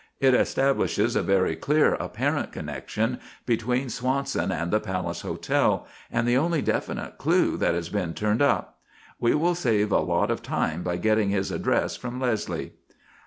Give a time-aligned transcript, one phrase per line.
[0.19, 6.37] It establishes a very clear apparent connection between Swanson and the Palace Hotel and the
[6.37, 8.79] only definite clue that has been turned up.
[9.19, 12.71] We will save a lot of time by getting his address from Leslie."